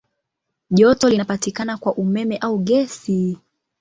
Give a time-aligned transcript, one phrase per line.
[0.71, 3.37] Joto linapatikana kwa umeme au gesi.